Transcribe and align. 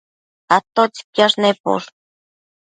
¿atotsi 0.55 1.01
quiash 1.13 1.37
neposh? 1.41 1.89